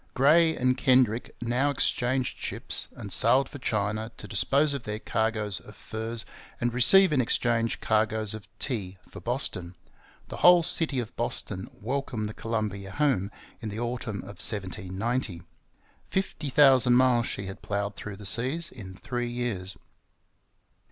[0.15, 5.59] Gray and Kendrick now exchanged ships, and sailed for China to dispose of their cargoes
[5.59, 6.25] of furs
[6.59, 9.75] and receive in exchange cargoes of tea for Boston.
[10.29, 13.29] The whole city of Boston welcomed the Columbia home
[13.61, 15.43] in the autumn of 1790.
[16.09, 19.77] Fifty thousand miles she had ploughed through the seas in three years.